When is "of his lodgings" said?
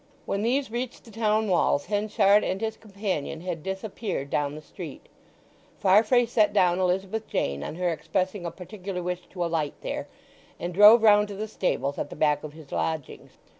12.43-13.33